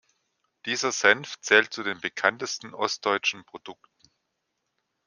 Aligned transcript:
Dieser 0.65 0.91
Senf 0.91 1.39
zählt 1.41 1.71
zu 1.71 1.83
den 1.83 2.01
bekanntesten 2.01 2.73
ostdeutschen 2.73 3.45
Produkten. 3.45 4.09